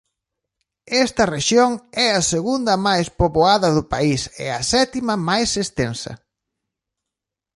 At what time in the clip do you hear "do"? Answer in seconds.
3.77-3.83